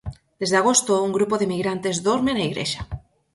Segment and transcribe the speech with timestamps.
[0.41, 2.81] Desde agosto, un grupo de migrantes dorme na igrexa.